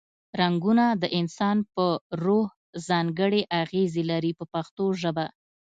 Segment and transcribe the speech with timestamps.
[0.39, 1.85] رنګونه د انسان په
[2.25, 2.47] روح
[2.87, 5.25] ځانګړې اغیزې لري په پښتو ژبه.